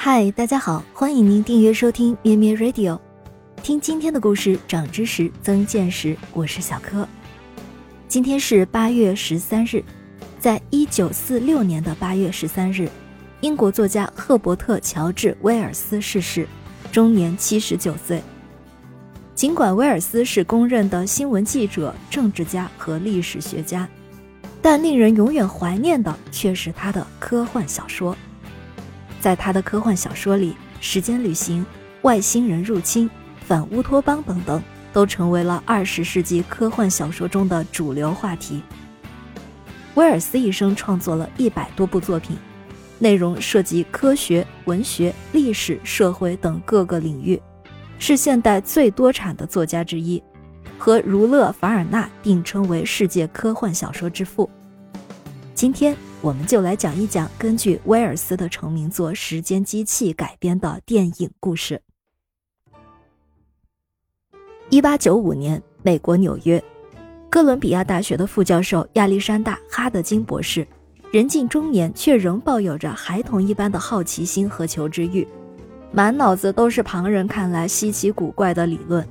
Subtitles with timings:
[0.00, 3.00] 嗨，大家好，欢迎您订阅收听咩咩 Radio，
[3.64, 6.16] 听今天的故事，长知识，增见识。
[6.32, 7.06] 我是小柯。
[8.06, 9.82] 今天是八月十三日，
[10.38, 12.88] 在一九四六年的八月十三日，
[13.40, 16.46] 英国作家赫伯特·乔治·威尔斯逝世，
[16.92, 18.22] 终年七十九岁。
[19.34, 23.88] 尽管威尔斯是公认的新闻记者、政治家和历史学家，
[24.62, 28.16] 但令人永远怀念的却是他的科幻小说。
[29.20, 31.64] 在他的科幻小说里，时间旅行、
[32.02, 33.10] 外星人入侵、
[33.40, 38.62] 反乌托邦等等，都成为了二十世纪科幻小说中的主流话题。
[39.94, 42.36] 威尔斯一生创作了一百多部作品，
[43.00, 47.40] 内容涉及科学、文学、历史、社会等各个领域，
[47.98, 50.22] 是现代最多产的作家之一，
[50.78, 54.48] 和儒勒·凡尔纳并称为世界科幻小说之父。
[55.58, 55.96] 今天。
[56.20, 61.82] 我们就来讲一讲根据威尔斯的成名作《时间机器》改编的电影故事。
[64.70, 66.62] 一八九五年，美国纽约，
[67.28, 70.64] 哥伦比亚大学的副教授亚历山大·哈德金博士，
[71.10, 75.26] 人近中年却仍抱有着孩童一般的好奇心和求知欲，
[75.90, 79.04] 满脑子都是旁人看来稀奇古怪的理论，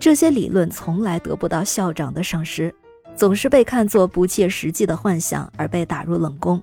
[0.00, 2.74] 这些理论从来得不到校长的赏识。
[3.14, 6.62] 总是被看作不切实际的幻想而被打入冷宫。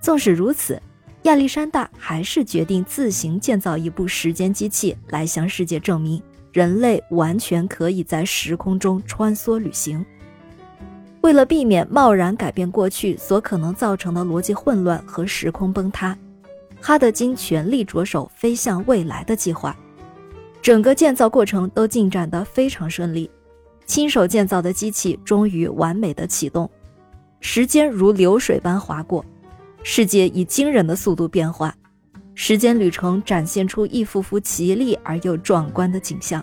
[0.00, 0.80] 纵使如此，
[1.22, 6.22] 亚历山大还是决定自行建造一部时间机器，来向世界证明
[6.52, 10.04] 人类完全可以在时空中穿梭旅行。
[11.22, 16.14] 为了避免贸然改变过去所可能造成的逻辑混乱和时空崩塌，
[16.82, 19.74] 哈德金全力着手飞向未来的计划。
[20.60, 23.30] 整个建造过程都进展得非常顺利。
[23.86, 26.68] 亲手建造的机器终于完美的启动，
[27.40, 29.24] 时间如流水般划过，
[29.82, 31.74] 世界以惊人的速度变化，
[32.34, 36.42] 时间旅程展现出一幅幅奇丽而又壮观的景象。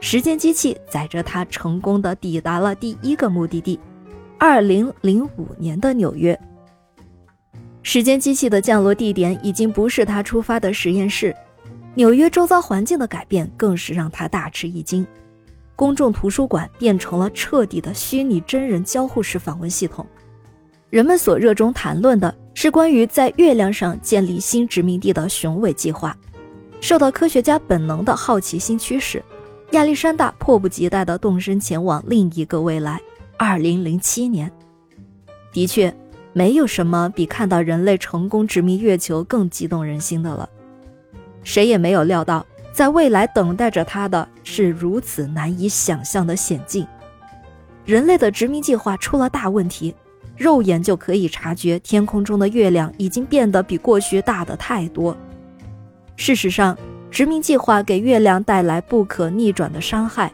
[0.00, 3.80] 时间机器载着它成功的抵达了第一个目的地——
[4.38, 6.38] 二零零五年的纽约。
[7.82, 11.34] 时间机器的降落地点已经不是它出发的实验室，
[11.94, 15.06] 纽约周遭环境的改变更是让他大吃一惊。
[15.76, 20.06] 公众图书馆变成了彻底的虚拟真人交互式访问系统。
[20.90, 26.16] 人们所热衷谈论的是关于在月亮上建立新殖民地的雄伟计划。
[26.80, 29.22] 受到科学家本能的好奇心驱使，
[29.72, 33.00] 亚历山大迫不及待地动身前往另一个未来——
[33.36, 34.52] 二零零七年。
[35.50, 35.92] 的确，
[36.32, 40.48] 没有什么比看到人类成功殖民月球更激动人心的了。
[41.42, 42.46] 谁也没有料到。
[42.74, 46.84] 在未来等待着他的是如此难以想象的险境，
[47.84, 49.94] 人类的殖民计划出了大问题，
[50.36, 55.16] 肉眼就可以察觉天空中的月亮已经变得比过去大的太多。
[56.16, 56.76] 事实上，
[57.12, 60.32] 殖民计划给月亮带来不可逆转的伤害，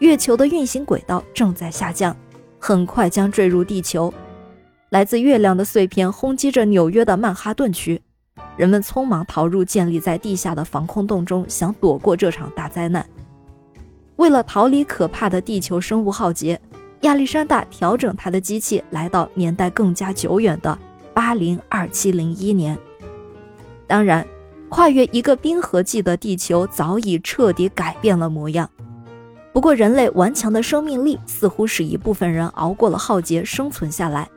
[0.00, 2.16] 月球的运行轨道正在下降，
[2.58, 4.12] 很快将坠入地球。
[4.88, 8.02] 来自月亮的碎片轰击着纽约的曼哈顿区。
[8.56, 13.06] 人们匆忙逃入建立在地下的防空洞中，想躲过这场大灾难。
[14.16, 16.58] 为了逃离可怕的地球生物浩劫，
[17.02, 20.76] 亚历山大调整他的机器，来到年代更加久远的
[21.12, 22.76] 八零二七零一年。
[23.86, 24.26] 当然，
[24.70, 28.68] 跨越一个冰河纪的地球早已彻底改变了模样。
[29.52, 34.28] 不过，人类顽强的生命力似乎使一部分人熬过了浩劫，生存下来。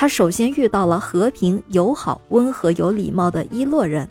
[0.00, 4.08] 他首先遇到了和平、友好、温和、有礼貌的伊洛人。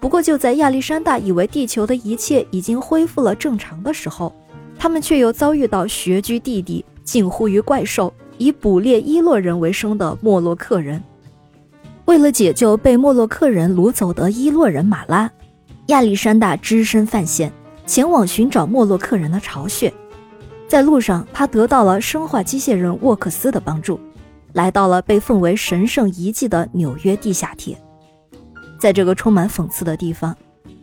[0.00, 4.34] 不过，就在亚历山大以为地球的一切已经恢复了正常的时候，
[4.78, 11.04] 他们却又遭遇到穴居地底、近乎于怪兽、以捕猎伊洛人为生的莫洛克人。
[12.06, 15.30] 为了解救被莫洛克人掳走的伊洛人马拉，
[15.88, 17.52] 亚历山大只身犯险，
[17.84, 19.92] 前往寻找莫洛克人的巢穴。
[20.66, 24.00] 在路上，他得到了生化机械人沃克斯的帮助。
[24.54, 27.76] 来到了被奉为神圣遗迹的纽约地下铁，
[28.78, 30.34] 在这个充满讽刺的地方，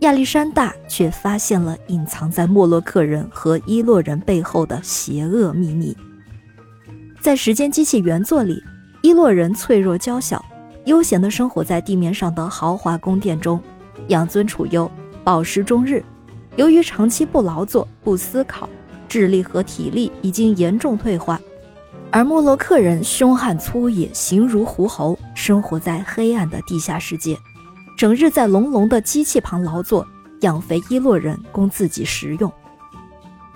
[0.02, 5.96] 亚历山大却发现了隐藏在莫洛克人和伊洛人背后的邪恶秘密。
[7.22, 8.62] 在时间机器原作里，
[9.02, 10.44] 伊洛人脆弱娇小，
[10.84, 13.58] 悠闲地生活在地面上的豪华宫殿中，
[14.10, 14.92] 养尊处优，
[15.24, 16.04] 饱食终日。
[16.58, 18.68] 由于长期不劳作、不思考，
[19.08, 21.40] 智力和体力已经严重退化。
[22.14, 27.38] 而莫洛克人凶悍粗野，形如狐猴，生活在黑暗的地下世界，
[27.98, 30.06] 整日在隆隆的机器旁劳作，
[30.42, 32.52] 养肥伊洛人供自己食用。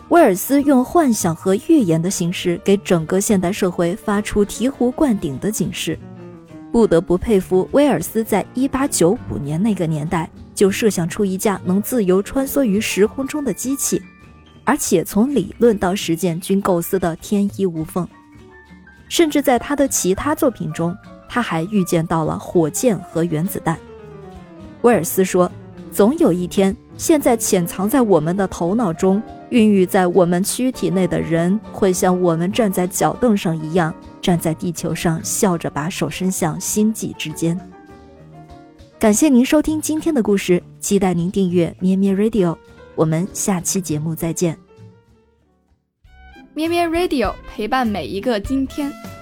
[0.07, 5.99] 威尔斯用幻想和预言的形式，给整个现代社会发出醍醐灌顶的警示：
[6.71, 14.01] 不得不佩服威尔斯在1895年那个年代就设想出一架能自由穿梭于时空中的机器，
[14.63, 18.07] 而且从理论到实践均构思得天衣无缝。
[19.09, 20.95] 甚至在他的其他作品中，
[21.29, 23.77] 他还预见到了火箭和原子弹。
[24.81, 25.51] 威尔斯说
[25.91, 37.59] ：“总有一天，现在潜藏在我们的头脑中、孕育在我们躯体内的人，会像我们站在脚凳上一样，站在地球上，笑着把手伸向星际之间。”
[38.97, 42.55] 感谢您收听今天的故事，期待您订阅咩咩 Radio。
[42.95, 44.64] 我们下期节目再见。
[46.55, 49.14] 咩咩 Radio 陪伴每一个今天。